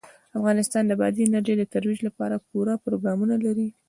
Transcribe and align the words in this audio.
افغانستان 0.37 0.83
د 0.87 0.91
بادي 0.99 1.21
انرژي 1.25 1.53
د 1.57 1.63
ترویج 1.73 1.99
لپاره 2.07 2.43
پوره 2.47 2.73
پروګرامونه 2.85 3.35
لري. 3.45 3.67